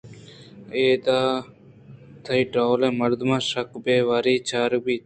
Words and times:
اِدا 0.77 1.19
تئی 2.23 2.41
ڈولیں 2.53 2.93
مردماں 2.99 3.41
شک 3.49 3.69
ءُبے 3.77 3.97
باوری 4.07 4.35
چارگ 4.49 4.81
بیت 4.83 4.99